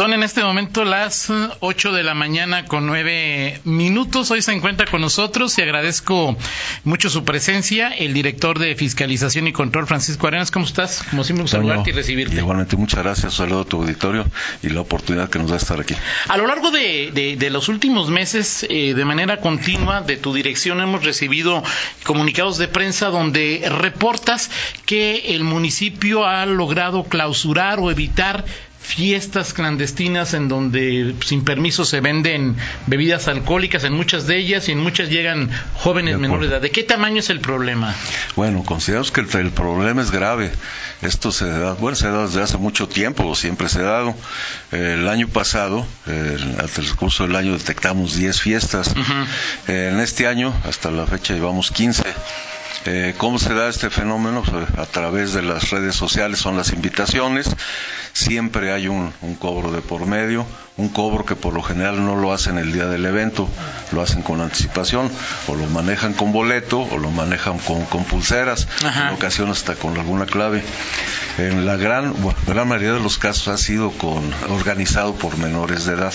[0.00, 4.30] Son en este momento las 8 de la mañana con 9 minutos.
[4.30, 6.38] Hoy se encuentra con nosotros y agradezco
[6.84, 10.50] mucho su presencia, el director de Fiscalización y Control, Francisco Arenas.
[10.50, 11.02] ¿Cómo estás?
[11.10, 12.36] Como siempre, saludarte y recibirte.
[12.36, 13.34] Igualmente, muchas gracias.
[13.34, 14.24] Saludo a tu auditorio
[14.62, 15.94] y la oportunidad que nos da estar aquí.
[16.28, 20.80] A lo largo de, de, los últimos meses, eh, de manera continua, de tu dirección
[20.80, 21.62] hemos recibido
[22.04, 24.50] comunicados de prensa donde reportas
[24.86, 28.46] que el municipio ha logrado clausurar o evitar
[28.90, 34.72] fiestas clandestinas en donde sin permiso se venden bebidas alcohólicas en muchas de ellas y
[34.72, 36.62] en muchas llegan jóvenes menores de edad.
[36.62, 37.94] ¿De qué tamaño es el problema?
[38.34, 40.50] Bueno, consideramos que el, problema es grave.
[41.02, 44.14] Esto se da, bueno, se da desde hace mucho tiempo, siempre se ha dado.
[44.72, 48.92] El año pasado, al transcurso del año detectamos 10 fiestas.
[49.68, 52.02] En este año, hasta la fecha, llevamos 15.
[52.86, 54.42] Eh, ¿Cómo se da este fenómeno?
[54.42, 57.54] Pues, a través de las redes sociales son las invitaciones,
[58.14, 60.46] siempre hay un, cobro de por medio,
[60.78, 63.50] un cobro que por lo general no lo hacen el día del evento,
[63.92, 65.10] lo hacen con anticipación,
[65.46, 70.24] o lo manejan con boleto, o lo manejan con, pulseras, en ocasiones hasta con alguna
[70.24, 70.62] clave.
[71.36, 72.14] En la gran,
[72.46, 76.14] gran mayoría de los casos ha sido con, organizado por menores de edad.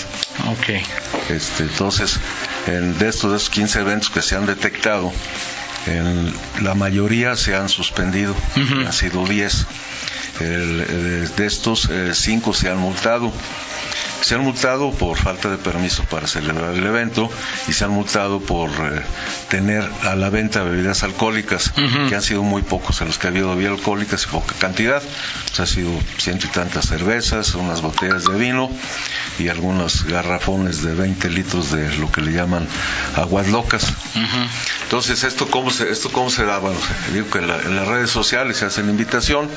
[0.57, 0.81] Okay.
[1.29, 2.19] Este, entonces,
[2.66, 5.11] en, de estos, de estos 15 eventos que se han detectado,
[5.88, 9.67] en la mayoría se han suspendido, han sido 10.
[10.39, 13.31] de estos, eh, cinco se han multado.
[14.26, 17.30] Se han multado por falta de permiso para celebrar el evento
[17.68, 19.04] y se han multado por eh,
[19.50, 21.72] tener a la venta bebidas alcohólicas,
[22.09, 25.03] que han sido muy pocos en los que ha habido bebidas alcohólicas y poca cantidad.
[25.03, 28.68] O ha sido ciento y tantas cervezas, unas botellas de vino
[29.38, 32.68] y algunos garrafones de 20 litros de lo que le llaman
[33.16, 33.94] aguas locas.
[34.86, 36.58] Entonces, ¿esto cómo se, esto cómo se da?
[36.58, 36.80] Bueno,
[37.14, 39.47] digo que en, en las redes sociales se hace la invitación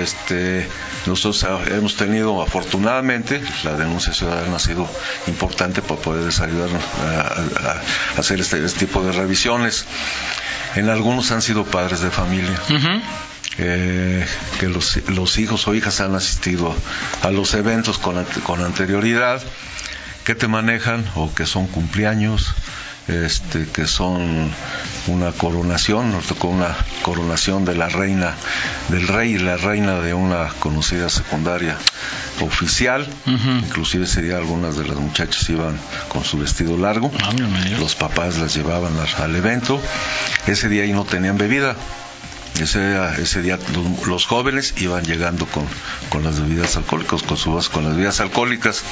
[0.00, 0.66] este,
[1.06, 4.88] nosotros hemos tenido, afortunadamente, la denuncia ciudadana ha sido
[5.26, 7.80] importante para poder ayudar a,
[8.18, 9.86] hacer este, este, tipo de revisiones.
[10.76, 12.60] En algunos han sido padres de familia.
[13.56, 14.26] Eh,
[14.58, 16.74] que los, los, hijos o hijas han asistido
[17.22, 19.40] a los eventos con, con anterioridad,
[20.24, 22.54] que te manejan o que son cumpleaños,
[23.08, 24.50] este, que son
[25.08, 28.34] una coronación, nos tocó una coronación de la reina,
[28.88, 31.76] del rey y la reina de una conocida secundaria
[32.40, 35.78] oficial, inclusive ese día algunas de las muchachas iban
[36.08, 37.32] con su vestido largo, ah,
[37.78, 39.80] los papás las llevaban al evento,
[40.46, 41.76] ese día ahí no tenían bebida,
[42.60, 43.58] ese, ese día
[44.06, 45.66] los, jóvenes iban llegando con,
[46.08, 48.84] con las bebidas alcohólicas, con sus con las bebidas alcohólicas.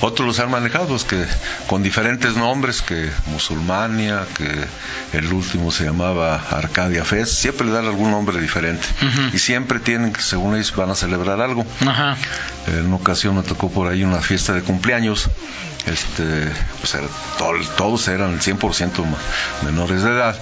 [0.00, 1.24] Otros los han manejado, pues, que
[1.68, 7.86] con diferentes nombres, que Musulmania, que el último se llamaba Arcadia Fest, siempre le dan
[7.86, 8.86] algún nombre diferente.
[9.32, 11.64] Y siempre tienen según ellos, van a celebrar algo.
[12.66, 15.30] En una ocasión me tocó por ahí una fiesta de cumpleaños.
[15.86, 16.96] Este, pues
[17.76, 19.04] todos eran el 100%
[19.64, 20.36] menores de edad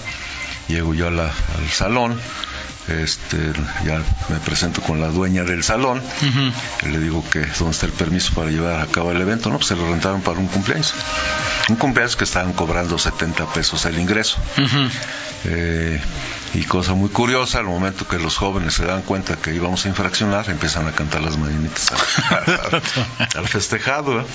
[0.68, 1.30] llego yo al
[1.70, 2.18] salón
[2.88, 3.52] este,
[3.84, 6.02] ya me presento con la dueña del salón,
[6.82, 9.56] y le digo que dónde está el permiso para llevar a cabo el evento, no,
[9.56, 10.94] pues se lo rentaron para un cumpleaños.
[11.69, 14.38] Un cumpleaños que estaban cobrando 70 pesos el ingreso.
[15.44, 16.00] Eh,
[16.54, 19.88] y cosa muy curiosa, al momento que los jóvenes se dan cuenta que íbamos a
[19.88, 21.92] infraccionar, empiezan a cantar las mañanitas
[23.34, 24.24] al, festejado.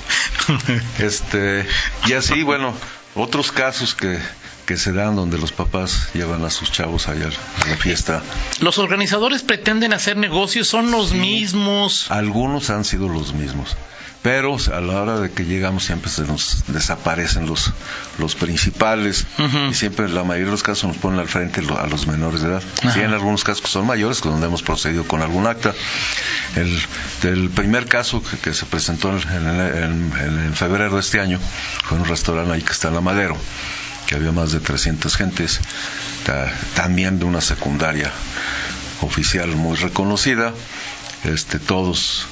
[0.98, 1.66] Este,
[2.06, 2.74] y así, bueno,
[3.14, 4.18] otros casos que
[4.66, 7.28] que se dan donde los papás llevan a sus chavos allá
[7.64, 8.22] a la fiesta.
[8.60, 10.68] ¿Los organizadores pretenden hacer negocios?
[10.68, 12.10] ¿Son los mismos?
[12.10, 13.76] Algunos han sido los mismos.
[14.22, 17.72] Pero a la hora de que llegamos siempre se nos desaparecen los,
[18.18, 19.26] los principales
[19.68, 22.50] y siempre la mayoría de los casos nos ponen al frente a los menores de
[22.50, 22.62] edad.
[22.94, 25.74] Sí, en algunos casos que son mayores, donde hemos procedido con algún acta.
[26.54, 26.80] El,
[27.24, 31.40] el primer caso que, se presentó en, en, febrero de este año
[31.84, 33.36] fue en un restaurante ahí que está en La Madero
[34.06, 35.60] que había más de 300 gentes,
[36.74, 38.10] también de una secundaria
[39.00, 40.52] oficial muy reconocida,
[41.24, 42.26] este, todos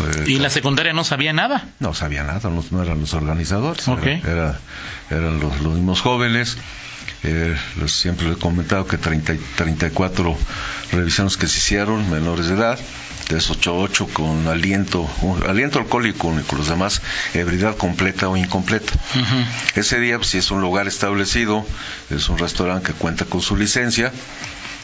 [0.00, 1.68] eh, ¿Y la secundaria no sabía nada?
[1.80, 4.58] No sabía nada, no, eran los organizadores, era,
[5.10, 6.58] eran los, mismos jóvenes.
[7.22, 7.56] Eh,
[7.86, 10.36] siempre he comentado que 30, 34
[10.92, 12.78] revisiones que se hicieron, menores de edad,
[13.28, 15.08] de esos 8 con aliento,
[15.48, 17.02] aliento alcohólico y con los demás
[17.34, 18.92] ebriedad completa o incompleta.
[19.74, 21.66] Ese día, pues, si es un lugar establecido,
[22.10, 24.12] es un restaurante que cuenta con su licencia,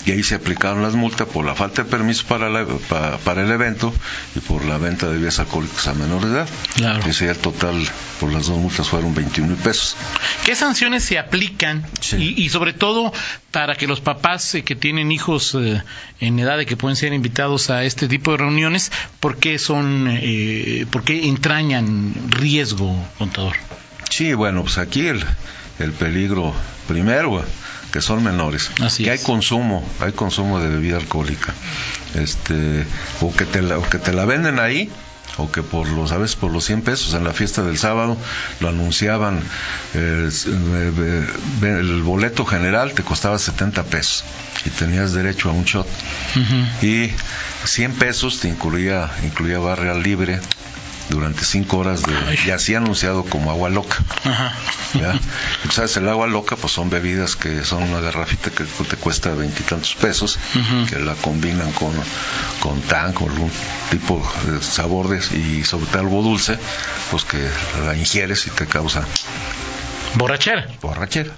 [0.05, 3.43] y ahí se aplicaron las multas por la falta de permiso para, la- pa- para
[3.43, 3.95] el evento
[4.35, 6.49] y por la venta de bebidas alcohólicas a menores de edad.
[6.75, 7.05] Claro.
[7.07, 7.87] Ese el total
[8.21, 9.97] por las dos multas fueron 21 mil pesos.
[10.45, 11.87] ¿Qué sanciones se aplican?
[12.01, 12.35] Sí.
[12.37, 13.13] Y, y sobre todo
[13.53, 15.83] para que los papás eh, que tienen hijos eh,
[16.21, 18.91] en edad de que pueden ser invitados a este tipo de reuniones,
[19.21, 23.55] ¿por qué son, eh, por qué entrañan riesgo, contador?
[24.11, 25.25] Sí, bueno, pues aquí el,
[25.79, 26.53] el peligro
[26.89, 27.45] primero
[27.93, 29.21] que son menores, Así que es.
[29.21, 31.53] hay consumo, hay consumo de bebida alcohólica,
[32.15, 32.87] este,
[33.21, 34.91] o que te la, o que te la venden ahí,
[35.37, 38.17] o que por los, a veces por los 100 pesos en la fiesta del sábado
[38.61, 39.41] lo anunciaban,
[39.95, 41.27] eh, eh,
[41.63, 44.25] el boleto general te costaba 70 pesos
[44.65, 45.87] y tenías derecho a un shot.
[46.81, 47.11] Y
[47.65, 50.41] 100 pesos te incluía, incluía barra libre
[51.09, 52.39] durante 5 horas de, Ay.
[52.47, 53.97] y así anunciado como agua loca.
[54.25, 54.53] Ajá.
[54.95, 55.15] ¿ya?
[55.71, 59.95] Sabes, el agua loca, pues son bebidas que son una garrafita que te cuesta veintitantos
[59.95, 60.87] pesos, Ujú.
[60.87, 61.93] que la combinan con,
[62.61, 63.51] con tan, con algún
[63.91, 66.59] tipo de sabor de- y sobre todo algo dulce,
[67.11, 67.49] pues que
[67.85, 69.05] la ingieres y te causa
[70.15, 70.67] Borrachera.
[70.81, 71.31] borrachera.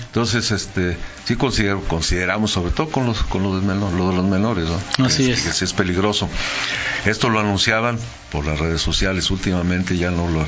[0.00, 4.16] Entonces, este, sí considero, consideramos, sobre todo con los, con los, de menor- lo de
[4.16, 5.04] los menores, ¿no?
[5.06, 5.42] Así que, es.
[5.42, 6.28] que sí es peligroso.
[7.04, 7.98] Esto lo anunciaban
[8.32, 10.46] por las redes sociales, últimamente ya no lo,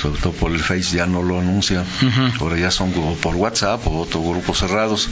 [0.00, 1.84] sobre todo por el Face, ya no lo anuncian.
[2.40, 5.08] Ahora ya son por WhatsApp o otros grupos cerrados.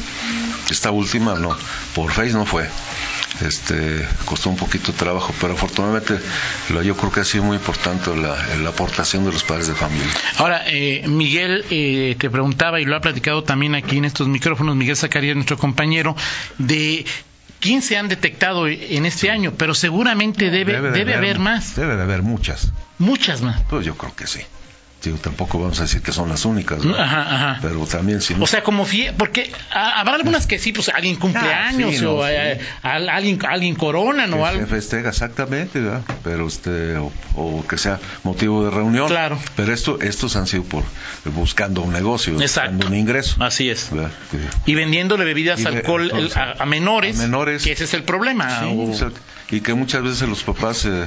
[0.71, 1.57] Esta última no,
[1.95, 2.69] por Face no fue.
[3.45, 6.19] Este, costó un poquito de trabajo, pero afortunadamente
[6.71, 9.75] lo, yo creo que ha sido muy importante la, la aportación de los padres de
[9.75, 10.09] familia.
[10.39, 14.75] Ahora, eh, Miguel eh, te preguntaba, y lo ha platicado también aquí en estos micrófonos,
[14.77, 16.17] Miguel Zacarías, nuestro compañero,
[16.59, 17.05] de
[17.61, 22.03] 15 han detectado en este año, pero seguramente debe, debe, de haber más, Debe de
[22.03, 22.73] haber muchas.
[22.99, 23.63] muchas más.
[23.69, 24.41] Pues yo creo que sí.
[25.01, 26.93] Digo, tampoco vamos a decir que son las únicas, ¿no?
[26.97, 27.21] Ajá,
[27.53, 27.59] ajá.
[27.63, 31.15] Pero también si no- O sea, como fie porque habrá algunas que sí, pues alguien
[31.15, 32.33] cumpleaños Ah, sí, no, o sí.
[32.35, 34.67] eh, al- alguien, alguien coronan o que se algo.
[34.67, 36.03] festeja exactamente, ¿verdad?
[36.25, 39.07] Pero este o, o que sea motivo de reunión.
[39.07, 39.39] Claro.
[39.55, 40.83] Pero esto estos han sido por
[41.27, 42.73] buscando un negocio, Exacto.
[42.73, 43.37] buscando un ingreso.
[43.43, 43.91] Así es.
[44.67, 47.63] Y vendiéndole bebidas Y alcohol el- a, a menores, a menores.
[47.63, 48.61] que ese es el problema.
[48.61, 49.11] Sí, o-
[49.55, 51.05] y que muchas veces los papás eh,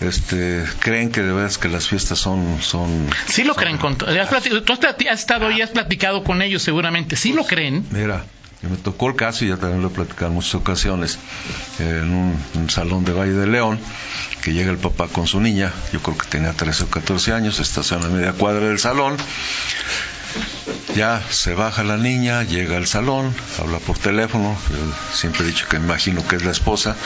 [0.00, 3.78] este creen que de veras que las fiestas son son Sí lo son- creen.
[3.78, 4.28] Con, has
[4.64, 7.16] tú has, estado ahí, has platicado con ellos seguramente.
[7.16, 7.84] Sí lo creen.
[7.90, 8.24] Mira,
[8.62, 11.18] me tocó el caso y ya también lo he platicado en muchas ocasiones
[11.78, 13.78] en un, un salón de Valle de León
[14.42, 17.58] que llega el papá con su niña, yo creo que tenía 13 o 14 años,
[17.58, 19.16] estaciona a media cuadra del salón.
[20.94, 25.68] Ya se baja la niña, llega al salón, habla por teléfono, yo siempre he dicho
[25.68, 26.96] que imagino que es la esposa,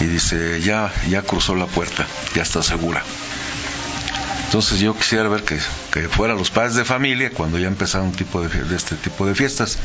[0.00, 3.02] y dice, ya, ya cruzó la puerta, ya está segura.
[4.50, 5.60] Entonces yo quisiera ver que,
[5.92, 9.36] que fueran los padres de familia cuando ya empezaron un tipo de, este tipo de
[9.36, 9.78] fiestas.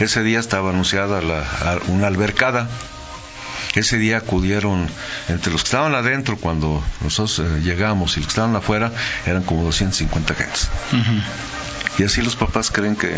[0.00, 2.68] Ese día estaba anunciada la, una albercada.
[3.74, 4.86] Ese día acudieron,
[5.28, 8.92] entre los que estaban adentro cuando nosotros eh, llegamos y los que estaban afuera,
[9.24, 10.68] eran como 250 gentes.
[11.98, 13.12] Y así los papás creen que...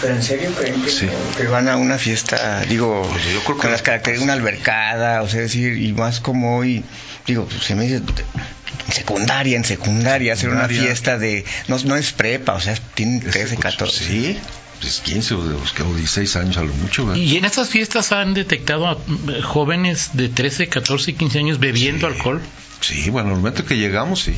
[0.00, 1.08] ¿Pero en serio creen que, Sí.
[1.36, 5.22] que van a una fiesta, digo, Pues yo creo que con las características, una albercada,
[5.22, 6.84] o sea, decir, y más como hoy,
[7.26, 11.96] digo, pues, se me dice, en secundaria, en secundaria, hacer una fiesta de, no, no
[11.96, 14.04] es prepa, o sea, tienen 13, Este, pues, 14.
[14.04, 14.38] Sí,
[14.80, 17.06] pues 15 o, de los que- o 16 años a lo mucho.
[17.06, 17.20] ¿verdad?
[17.20, 21.58] Y en estas fiestas han detectado a eh, jóvenes de 13, 14 y 15 años
[21.58, 22.14] bebiendo Sí.
[22.14, 22.40] alcohol.
[22.80, 24.34] Sí, bueno, al momento que llegamos, sí.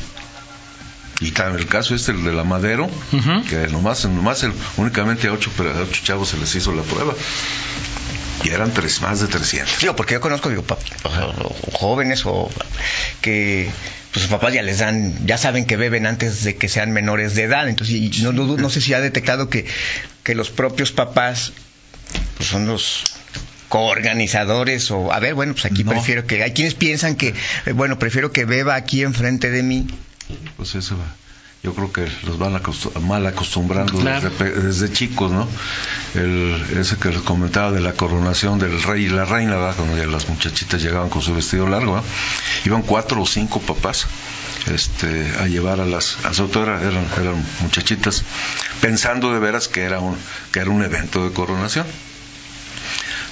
[1.19, 2.89] Y también el caso este, el de la Madero,
[3.49, 6.81] que nomás, nomás el- únicamente a ocho, pero a ocho chavos se les hizo la
[6.83, 7.13] prueba.
[8.43, 9.79] Y eran tres, más de 300.
[9.79, 12.49] Digo, porque yo conozco, digo, pap- o sea, o jóvenes o
[13.21, 13.69] que
[14.11, 17.35] pues sus papás ya les dan, ya saben que beben antes de que sean menores
[17.35, 19.65] de edad, entonces y no, no, no sé si ha detectado que,
[20.23, 21.53] que los propios papás
[22.37, 23.03] pues, son los
[23.69, 25.91] coorganizadores o a ver, bueno, pues aquí No.
[25.91, 27.33] prefiero que hay quienes piensan que
[27.65, 29.87] eh, bueno, prefiero que beba aquí enfrente de mí.
[30.57, 30.95] Pues eso,
[31.63, 32.59] yo creo que los van
[33.01, 34.29] mal acostumbrando Claro.
[34.29, 35.47] desde, chicos, ¿no?
[36.13, 39.75] El, ese que les comentaba de la coronación del rey y la reina, ¿verdad?
[39.77, 42.07] Cuando ya las muchachitas llegaban con su vestido largo, ¿verdad?
[42.65, 44.07] Iban cuatro o cinco papás
[44.73, 48.23] este, a llevar a las, a eran, eran, eran muchachitas,
[48.81, 50.17] pensando de veras que era un,
[50.51, 51.85] que era un evento de coronación.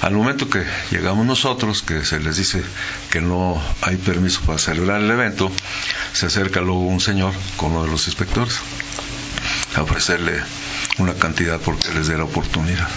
[0.02, 2.64] Al momento que llegamos nosotros, que se les dice
[3.12, 5.52] que no hay permiso para celebrar el evento,
[6.14, 8.60] se acerca luego un señor con uno de los inspectores
[9.76, 10.42] a ofrecerle
[10.98, 12.90] una cantidad porque les dé la oportunidad.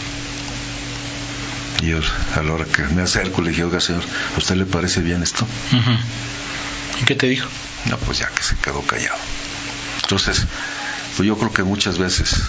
[1.82, 1.98] Y yo,
[2.36, 4.02] a la hora que me acerco, le dije, oiga señor,
[4.34, 5.46] ¿a usted le parece bien esto?
[7.02, 7.48] ¿Y qué te dijo?
[7.84, 9.18] No, pues ya que se quedó callado.
[10.02, 10.46] Entonces,
[11.16, 12.40] pues yo creo que muchas veces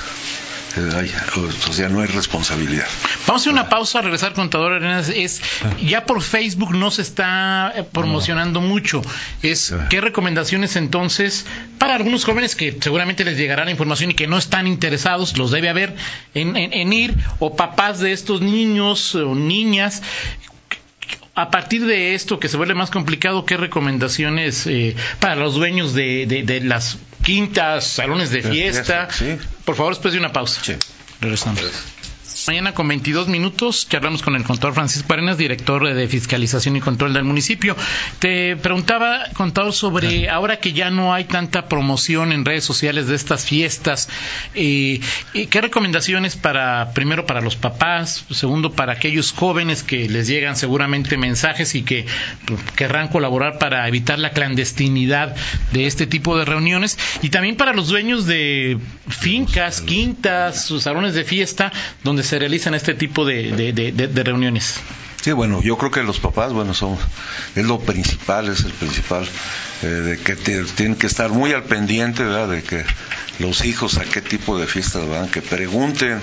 [0.78, 2.88] o sea, no hay responsabilidad.
[3.28, 5.10] Vamos a hacer una pausa, a regresar contador Arenas.
[5.10, 5.42] Es
[5.82, 9.02] ya por Facebook no se está eh, promocionando mucho.
[9.42, 11.46] Es qué recomendaciones entonces
[11.78, 15.52] para algunos jóvenes que seguramente les llegará la información y que no están interesados, los
[15.52, 15.96] debe haber
[16.34, 20.02] en, en ir o papás de estos niños o niñas
[21.36, 25.94] a partir de esto que se vuelve más complicado, ¿qué recomendaciones eh, para los dueños
[25.94, 29.10] de, de, las quintas, salones de fiesta?
[29.66, 30.62] Por favor, después de una pausa.
[30.64, 30.76] Sí.
[31.20, 31.62] Regresamos.
[32.48, 37.12] Mañana con 22 minutos charlamos con el contador Francisco Arenas, director de Fiscalización y Control
[37.12, 37.76] del municipio.
[38.20, 43.16] Te preguntaba, contador, sobre ahora que ya no hay tanta promoción en redes sociales de
[43.16, 44.10] estas fiestas,
[44.54, 45.00] eh,
[45.50, 51.18] ¿qué recomendaciones para, primero para los papás, segundo para aquellos jóvenes que les llegan seguramente
[51.18, 52.06] mensajes y que
[52.46, 55.36] pues, querrán colaborar para evitar la clandestinidad
[55.72, 57.00] de este tipo de reuniones.
[57.24, 61.72] Y también para los dueños de fincas, quintas, salones de fiesta
[62.04, 64.76] donde se realizan este tipo de, reuniones?
[65.22, 66.98] Sí, bueno, yo creo que los papás, bueno, son,
[67.56, 69.28] es lo principal, es el principal,
[69.84, 72.50] eh, de que tienen que estar muy al pendiente, ¿verdad?
[72.50, 72.84] De que
[73.40, 76.20] los hijos a qué tipo de fiestas van, que pregunten,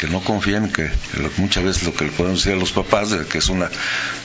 [0.00, 0.90] que no confíen, que
[1.38, 3.70] muchas veces lo que le podemos decir a los papás, de que es una,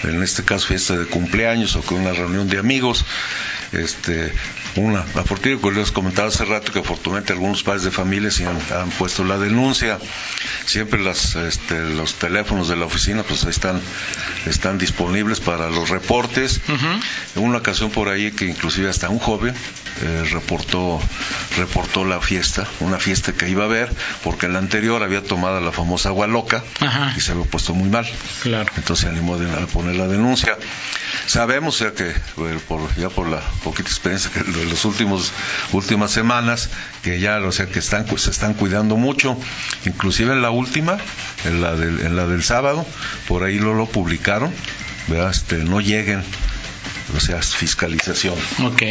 [0.03, 3.05] en este caso, fiesta de cumpleaños o que una reunión de amigos,
[3.71, 4.33] este,
[4.75, 9.23] una, afortunadamente, les comentaba hace rato que afortunadamente algunos padres de familia sí han, puesto
[9.23, 9.97] la denuncia,
[10.65, 13.79] siempre las, este, los teléfonos de la oficina pues están,
[14.45, 16.59] están disponibles para los reportes.
[17.35, 19.53] En una ocasión por ahí que inclusive hasta un joven
[20.01, 20.97] eh, reportó,
[21.57, 23.91] reportó la fiesta, una fiesta que iba a ver,
[24.23, 26.63] porque en la anterior había tomado la famosa agua loca
[27.17, 28.09] y se había puesto muy mal.
[28.43, 28.71] Claro.
[28.77, 30.57] Entonces se animó a poner la denuncia.
[31.27, 32.13] Sabemos ya que
[32.69, 36.69] por, ya por la poquita experiencia que de las últimas semanas
[37.03, 39.37] que ya o sea que están se están cuidando mucho,
[39.85, 40.97] inclusive en la última,
[41.43, 42.85] en la del, en la del sábado,
[43.27, 44.53] por ahí lo, lo publicaron,
[45.29, 46.23] Este, no lleguen
[47.15, 48.35] o sea, fiscalización.
[48.63, 48.83] Ok.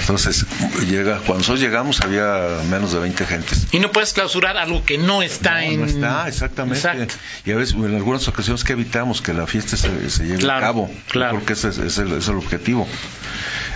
[0.00, 0.46] Entonces,
[0.88, 3.66] llega, cuando nosotros llegamos había menos de 20 gentes.
[3.72, 5.80] Y no puedes clausurar algo que no está en...
[5.80, 7.08] No está, exactamente.
[7.44, 10.60] Y a veces, en algunas ocasiones que evitamos que la fiesta se, se lleve a
[10.60, 11.38] cabo, claro.
[11.38, 12.86] porque ese es, el, es el objetivo.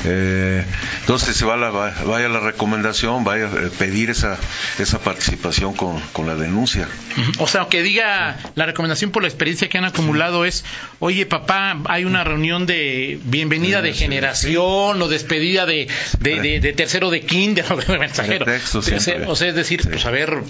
[0.04, 0.64] Eh,
[1.00, 4.38] entonces, se va la, vaya la recomendación, vaya a pedir esa,
[4.78, 6.88] esa participación con, con la denuncia.
[7.38, 10.64] O sea, que diga la recomendación por la experiencia que han acumulado es,
[10.98, 13.20] oye papá, hay una reunión de
[13.60, 15.88] bienvenida de generación o despedida de,
[16.18, 18.46] de, tercero de kinder o de mensajero.
[18.74, 20.42] o sea, es decir, pues a ver,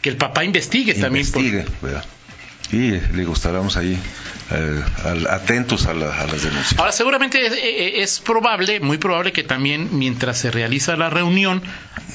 [0.00, 1.26] que el papá investigue, también.
[1.26, 1.64] Investigue,
[2.72, 3.96] y le gustaremos ahí
[4.50, 4.82] eh,
[5.28, 6.78] atentos a, las denuncias.
[6.78, 11.62] Ahora, seguramente eh, es, probable, muy probable que también mientras se realiza la reunión,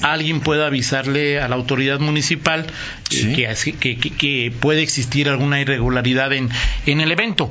[0.02, 2.66] alguien pueda avisarle a la autoridad municipal
[3.10, 6.50] eh, que, que, puede existir alguna irregularidad en,
[6.86, 7.48] en el evento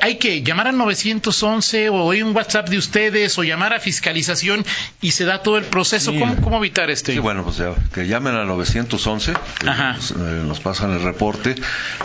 [0.00, 4.64] hay que llamar al 911 o hay un WhatsApp de ustedes o llamar a fiscalización
[5.00, 6.12] y se da todo el proceso.
[6.42, 7.12] ¿Cómo, evitar esto?
[7.12, 9.32] Sí, bueno, pues ya, que llamen al 911,
[9.64, 10.14] nos, eh,
[10.46, 11.54] nos, pasan el reporte.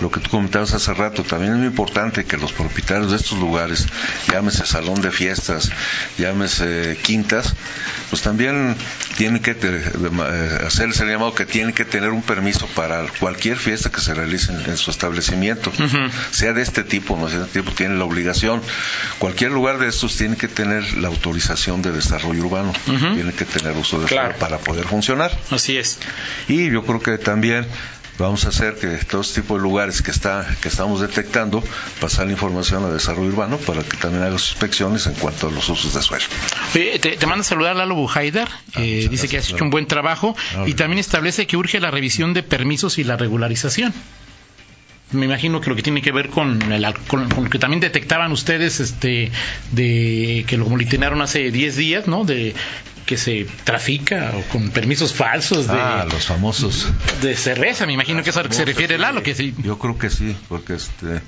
[0.01, 3.37] Lo que tú comentabas hace rato, también es muy importante que los propietarios de estos
[3.37, 3.87] lugares,
[4.31, 5.71] llámese salón de fiestas,
[6.17, 7.53] llámese quintas,
[8.09, 8.75] pues también
[9.17, 13.91] tienen que eh, hacerse el llamado que tienen que tener un permiso para cualquier fiesta
[13.91, 15.71] que se realice en, su establecimiento,
[16.31, 18.61] sea de este tipo, no sea de este tipo tiene la obligación.
[19.19, 23.75] Cualquier lugar de estos tiene que tener la autorización de desarrollo urbano, tiene que tener
[23.77, 25.37] uso de suelo para poder funcionar.
[25.51, 25.99] Así es.
[26.47, 27.65] Y yo creo que también
[28.17, 31.63] vamos a hacer que todo este tipo de lugares que está que estamos detectando
[31.99, 35.51] pasar la información a desarrollo urbano para que también haga sus inspecciones en cuanto a
[35.51, 36.23] los usos de suelo.
[36.73, 40.35] te, manda a saludar Lalo Bujaidar, ah, eh, dice que has hecho un buen trabajo
[40.57, 43.93] ah, y también establece que urge la revisión de permisos y la regularización
[45.11, 48.31] me imagino que lo que tiene que ver con, el, con, lo que también detectaban
[48.31, 49.31] ustedes, este,
[49.71, 52.25] de que lo molitenaron hace 10 días, ¿no?
[52.25, 52.53] De
[53.05, 56.87] que se trafica o con permisos falsos de ah, los famosos
[57.21, 59.53] de cerveza, me imagino que es a lo que se refiere Lalo, que sí.
[59.59, 61.21] Yo creo que sí, porque este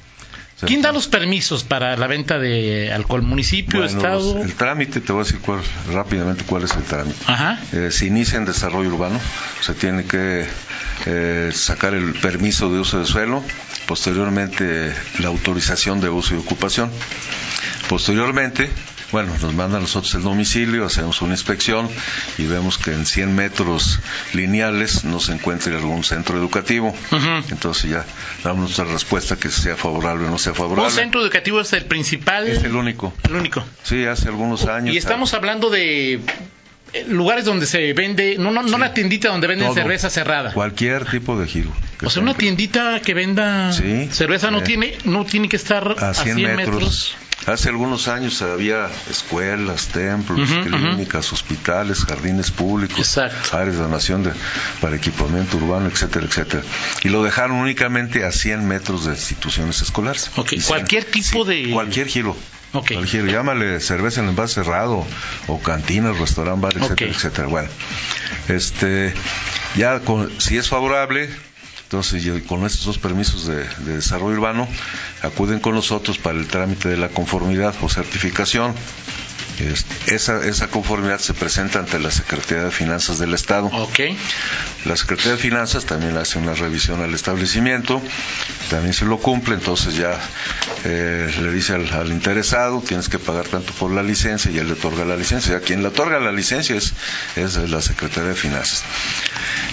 [0.65, 3.21] ¿Quién da los permisos para la venta de alcohol?
[3.21, 4.41] ¿Municipio, Estado?
[4.41, 5.39] el trámite, te voy a decir
[5.91, 7.17] rápidamente cuál es el trámite.
[7.27, 7.59] Ajá.
[7.73, 9.19] Eh, se inicia en desarrollo urbano,
[9.61, 10.47] se tiene que
[11.05, 13.43] eh, sacar el permiso de uso de suelo,
[13.85, 16.89] posteriormente la autorización de uso y ocupación.
[17.87, 18.69] Posteriormente,
[19.11, 21.89] bueno, nos mandan nosotros el domicilio, hacemos una inspección
[22.37, 23.99] y vemos que en 100 metros
[24.33, 26.93] lineales no se encuentra algún centro educativo.
[27.49, 28.05] Entonces ya
[28.43, 30.89] damos nuestra respuesta que sea favorable o no sea favorable.
[30.89, 32.47] ¿Un centro educativo es el principal?
[32.47, 33.13] Es el único.
[33.23, 33.63] El único.
[33.83, 34.93] Sí, hace algunos años.
[34.93, 36.19] Y estamos hablando de
[36.93, 39.75] eh, lugares donde se vende, no, no, no la tiendita donde venden Todo.
[39.75, 40.53] cerveza cerrada.
[40.53, 41.71] Cualquier tipo de giro.
[42.03, 45.95] O sea, una tiendita que venda Sí, cerveza no eh, tiene no tiene que estar
[45.99, 46.55] a 100, metros.
[46.57, 47.15] metros.
[47.47, 53.55] Hace algunos años había escuelas, templos, clínicas, hospitales, jardines públicos, Exacto.
[53.57, 54.31] áreas de donación de,
[54.81, 56.61] para equipamiento urbano, etcétera, etcétera.
[57.03, 60.29] Y lo dejaron únicamente a 100 metros de instituciones escolares.
[60.35, 60.67] Ok, Y 100.
[60.67, 62.35] cualquier tipo de- Cualquier giro.
[62.73, 62.91] Ok.
[62.93, 63.27] Cualquier giro.
[63.33, 65.05] Llámale cerveza en envase cerrado,
[65.47, 67.47] o cantina, restaurante, bar, etcétera, etcétera.
[67.47, 67.69] Bueno,
[68.49, 69.13] este,
[69.75, 71.29] ya con- si es favorable,
[71.87, 74.67] entonces con estos dos permisos de desarrollo urbano,
[75.21, 78.73] acuden con nosotros para el trámite de la conformidad o certificación.
[79.59, 83.67] Este, esa, esa conformidad se presenta ante la Secretaría de Finanzas del Estado.
[83.67, 83.99] Ok.
[84.85, 88.01] La Secretaría de Finanzas también hace una revisión al establecimiento,
[88.69, 90.11] también se lo cumple, entonces ya
[90.85, 94.67] eh, le dice al, al interesado, tienes que pagar tanto por la licencia y él
[94.67, 95.53] le otorga la licencia.
[95.53, 96.93] Ya quien le otorga la licencia es,
[97.35, 98.83] es la Secretaría de Finanzas.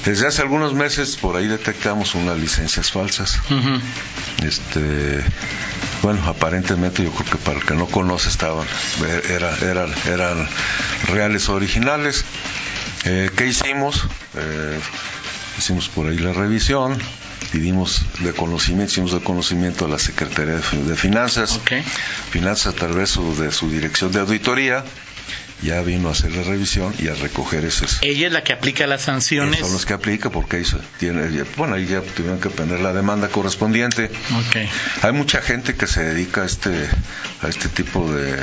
[0.06, 3.38] Desde hace algunos meses por ahí detectamos unas licencias falsas.
[4.42, 5.20] Este,
[6.02, 8.66] bueno, aparentemente yo creo que para el que no conoce estaban,
[9.30, 10.48] era- eran, eran
[11.08, 12.24] reales originales.
[13.04, 14.02] Eh, ¿Qué hicimos?
[14.34, 14.78] Eh,
[15.58, 16.96] hicimos por ahí la revisión,
[17.52, 21.72] pedimos de conocimiento, hicimos de conocimiento a la Secretaría de, Fi- de Finanzas, Ok.
[22.30, 24.84] Finanzas a través de su dirección de auditoría,
[25.64, 28.86] ya vino a hacer la revisión y a recoger esos, Ella es la que aplica
[28.86, 29.60] las sanciones.
[29.60, 30.64] son los que aplica porque ahí
[30.98, 34.04] tiene, bueno, ahí ya tuvieron que poner la demanda correspondiente.
[34.04, 34.56] Ok.
[35.02, 36.70] Hay mucha gente que se dedica a este,
[37.42, 38.36] a este tipo de,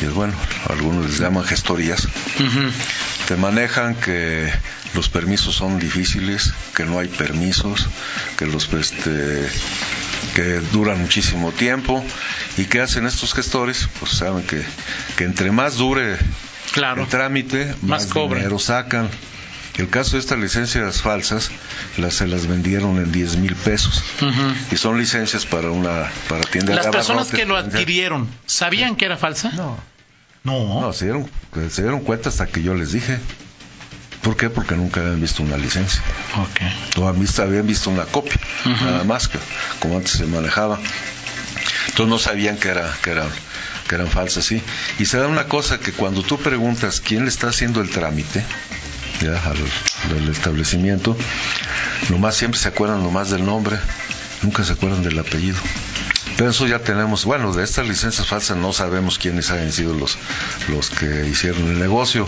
[0.00, 0.34] y bueno,
[0.68, 2.08] algunos les llaman gestorías.
[3.28, 4.50] Te manejan que
[4.94, 7.86] los permisos son difíciles, que no hay permisos,
[8.36, 9.48] que los este,
[10.34, 12.04] que duran muchísimo tiempo
[12.56, 14.62] y que hacen estos gestores, pues saben que,
[15.16, 16.16] que entre más dure
[16.72, 17.02] Claro.
[17.02, 19.08] el trámite, Más más, dinero sacan.
[19.76, 21.50] El caso de estas licencias falsas,
[21.96, 24.02] las, se las vendieron en 10 mil pesos.
[24.20, 24.54] Ujú.
[24.70, 29.06] Y son licencias para una para tienda Las de personas que lo adquirieron, ¿sabían que
[29.06, 29.50] era falsa?
[29.52, 29.78] No,
[30.44, 30.80] No.
[30.82, 31.28] no, se dieron,
[31.70, 33.18] se dieron cuenta hasta que yo les dije.
[34.22, 34.50] ¿Por qué?
[34.50, 36.00] Porque nunca habían visto una licencia.
[36.36, 36.96] Ok.
[36.96, 39.38] No habían visto, habían visto una copia, nada más que
[39.80, 40.78] como antes se manejaba.
[41.88, 43.28] Entonces no sabían que era que eran
[43.88, 44.62] que eran falsas, sí.
[44.98, 48.44] Y se da una cosa que cuando tú preguntas quién le está haciendo el trámite
[49.20, 49.58] ya, al,
[50.14, 51.16] del establecimiento,
[52.08, 53.76] nomás siempre se acuerdan nomás del nombre,
[54.42, 55.58] nunca se acuerdan del apellido.
[56.36, 60.18] Pero eso ya tenemos, bueno, de estas licencias falsas no sabemos quiénes hayan sido los,
[60.68, 62.26] los que hicieron el negocio.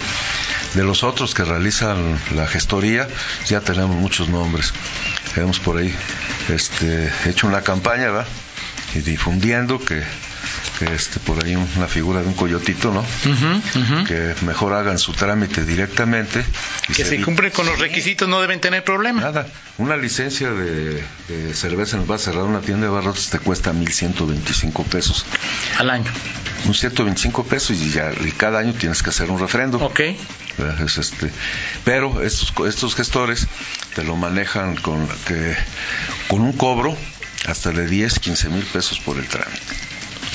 [0.75, 3.09] De los otros que realizan la gestoría,
[3.47, 4.73] ya tenemos muchos nombres.
[5.37, 5.95] Hemos por ahí
[6.49, 8.27] este, hecho una campaña, ¿verdad?
[8.95, 10.03] Y difundiendo que,
[10.79, 13.05] que este, por ahí una figura de un coyotito, ¿no?
[14.07, 16.45] Que mejor hagan su trámite directamente.
[16.89, 19.21] y Que se evite- cumplen con los requisitos, no deben tener problema.
[19.23, 19.47] Nada,
[19.79, 23.73] una licencia de, de cerveza en el bar cerrado, una tienda de barrotes te cuesta
[23.73, 25.25] 1.125 pesos.
[25.79, 26.11] Al año.
[26.67, 29.79] Un 125 pesos y ya y cada año tienes que hacer un refrendo.
[29.79, 30.01] Ok.
[30.57, 30.83] ¿verdad?
[30.83, 31.31] Es este,
[31.85, 33.49] pero estos, estos gestores
[33.97, 35.57] te lo manejan con, que,
[36.29, 36.97] con un cobro
[37.47, 39.61] hasta de 10, 15 mil pesos por el trámite.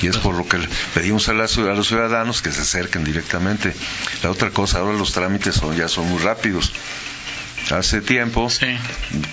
[0.02, 0.58] Y es por lo que
[0.94, 3.74] pedimos a, la a los ciudadanos que se acerquen directamente.
[4.22, 6.72] La otra cosa, ahora los trámites son, ya son muy rápidos.
[7.70, 8.66] Hace tiempo Sí.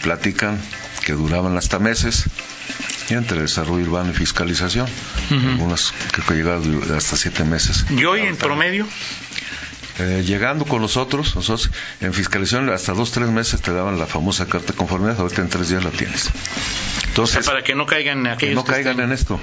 [0.01, 0.59] platican
[1.05, 2.25] que duraban hasta meses
[3.09, 4.87] y entre desarrollo urbano y fiscalización.
[5.31, 7.85] Algunas creo que llegaron hasta siete meses.
[7.89, 8.85] ¿Y hoy en promedio?
[9.99, 14.45] Eh, llegando con nosotros, nosotros en fiscalización hasta dos, tres meses te daban la famosa
[14.47, 16.27] carta de conformidad, ahorita en tres días la tienes.
[16.27, 19.39] O sea, Entonces, para que no caigan que aquellos no que caigan estén- en esto.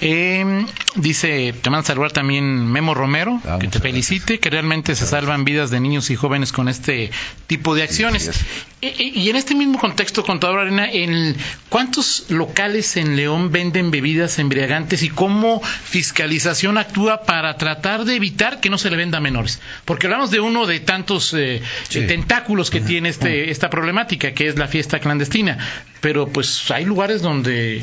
[0.00, 4.94] Eh, dice, te manda a saludar también Memo Romero, Ah, que te felicite, que realmente
[4.94, 7.10] se salvan vidas de niños y jóvenes con este
[7.48, 8.28] tipo de acciones.
[8.28, 11.36] Eh, eh, y en este mismo contexto, contador Arena, en
[11.68, 18.60] ¿cuántos locales en León venden bebidas embriagantes y cómo fiscalización actúa para tratar de evitar
[18.60, 19.60] que no se le venda a menores?
[19.88, 22.00] Porque hablamos de uno de tantos eh, Sí.
[22.00, 25.56] eh, tentáculos que tiene este, esta problemática, que es la fiesta clandestina.
[26.02, 27.82] Pero pues hay lugares donde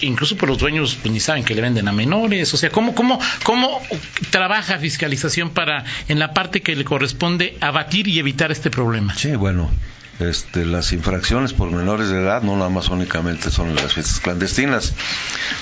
[0.00, 2.94] incluso por los dueños pues, ni saben que le venden a menores, o sea, ¿cómo,
[2.94, 3.80] cómo, cómo
[4.30, 9.14] trabaja fiscalización para en la parte que le corresponde abatir y evitar este problema?
[9.14, 9.70] Sí, bueno,
[10.20, 14.92] este, las infracciones por menores de edad no nada más únicamente son las fiestas clandestinas,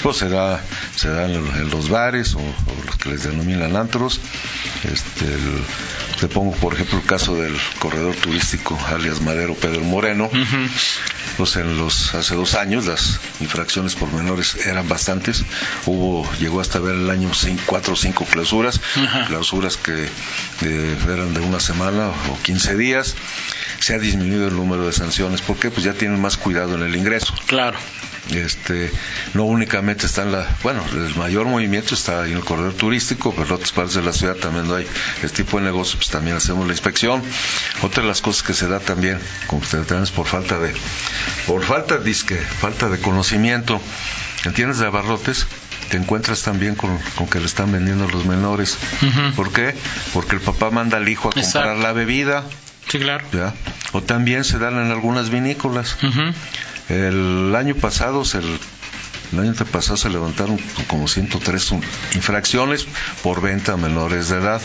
[0.03, 0.61] pues se da,
[0.97, 4.21] se da en, los bares o, o los que les denominan antros.
[4.85, 5.63] Este, el-
[6.21, 10.31] te pongo por ejemplo el caso del corredor turístico alias Madero Pedro Moreno.
[11.37, 15.43] Pues en los hace dos años las infracciones por menores eran bastantes.
[15.87, 17.31] Hubo, llegó hasta ver el año
[17.67, 18.81] cuatro o cinco clausuras,
[19.27, 20.05] clausuras que
[20.63, 23.15] eh, eran de una semana o 15 días.
[23.81, 26.97] Se ha disminuido el número de sanciones porque pues ya tienen más cuidado en el
[26.97, 27.35] ingreso.
[27.47, 27.79] Claro
[28.31, 28.91] este
[29.35, 33.49] no únicamente está en la bueno el mayor movimiento está en el corredor turístico pero
[33.49, 34.87] en otras partes de la ciudad también no hay
[35.23, 37.23] este tipo de negocios pues también hacemos la inspección
[37.83, 40.73] otra de las cosas que se da también como ustedes es por falta de
[41.47, 43.81] por falta disque falta de conocimiento
[44.45, 45.47] ¿entiendes de abarrotes
[45.91, 48.79] te encuentras también con, que le están vendiendo a los menores.
[49.37, 49.75] ¿Por qué?
[50.15, 52.45] Porque el papá manda al hijo a comprar la bebida.
[52.93, 53.25] Sí, claro.
[53.93, 55.97] O también se dan en algunas vinícolas.
[56.91, 58.41] El año pasado se
[59.33, 61.73] el año pasado se levantaron como 103
[62.17, 62.87] infracciones
[63.23, 64.61] por venta a menores de edad,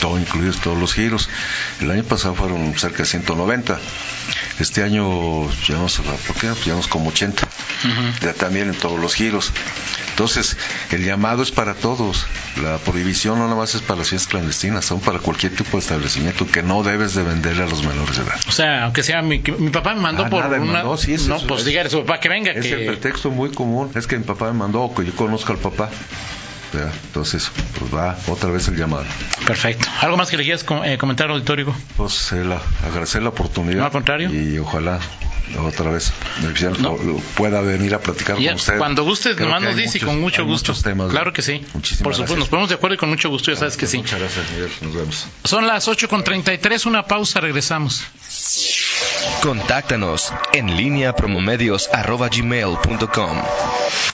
[0.00, 1.28] todo incluidos todos los giros.
[1.80, 3.78] El año pasado fueron cerca de 190.
[4.58, 6.52] Este año llevamos, ¿por qué?
[6.64, 7.46] llevamos como 80.
[8.22, 9.52] Ya también en todos los giros.
[10.12, 10.56] Entonces,
[10.90, 12.26] el llamado es para todos.
[12.62, 15.78] La prohibición no nada más es para las fiestas clandestinas, son para cualquier tipo de
[15.78, 18.38] establecimiento que no debes de venderle a los menores de edad.
[18.46, 20.82] O sea, aunque sea mi, mi papá me mandó ah, por una...
[20.82, 20.96] no,
[21.48, 22.52] pues diga a su papá que venga.
[22.52, 23.90] Es el pretexto muy común.
[23.94, 25.90] Es que mi papá me mandó o que yo conozco al papá.
[26.78, 29.04] Entonces, pues va otra vez el llamado.
[29.46, 29.88] Perfecto.
[30.00, 31.74] ¿Algo más que le quieras eh, comentar, auditorio?
[31.96, 32.44] Pues eh,
[32.86, 33.78] agradecer la oportunidad.
[33.78, 34.32] No, al contrario.
[34.32, 35.00] Y ojalá
[35.58, 36.12] otra vez
[37.36, 38.78] pueda venir a platicar con usted.
[38.78, 40.72] Cuando guste, nomás nos dice y con mucho gusto.
[40.74, 41.64] Temas, claro que sí.
[42.02, 43.98] Por supuesto, nos ponemos de acuerdo y con mucho gusto, ya sabes que sí.
[43.98, 44.70] Muchas gracias, Miguel.
[44.80, 45.26] Nos vemos.
[45.44, 48.04] Son las 8.33, una pausa, regresamos.
[49.42, 53.42] Contáctanos en línea promomedios.com.